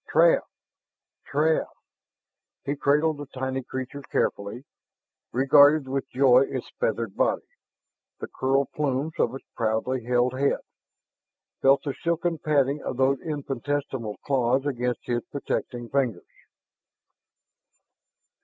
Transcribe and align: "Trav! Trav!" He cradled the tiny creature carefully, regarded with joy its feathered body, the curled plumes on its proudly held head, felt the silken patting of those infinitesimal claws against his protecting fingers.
"Trav! 0.11 0.41
Trav!" 1.31 1.67
He 2.65 2.75
cradled 2.75 3.17
the 3.19 3.27
tiny 3.27 3.61
creature 3.61 4.01
carefully, 4.01 4.63
regarded 5.31 5.87
with 5.87 6.09
joy 6.09 6.39
its 6.49 6.71
feathered 6.79 7.15
body, 7.15 7.45
the 8.19 8.25
curled 8.27 8.71
plumes 8.71 9.13
on 9.19 9.35
its 9.35 9.45
proudly 9.55 10.03
held 10.05 10.33
head, 10.33 10.61
felt 11.61 11.83
the 11.83 11.93
silken 11.93 12.39
patting 12.39 12.81
of 12.81 12.97
those 12.97 13.21
infinitesimal 13.21 14.17
claws 14.25 14.65
against 14.65 15.01
his 15.05 15.21
protecting 15.25 15.87
fingers. 15.87 16.25